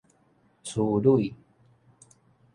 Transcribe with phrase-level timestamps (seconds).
[0.63, 1.35] 趨壘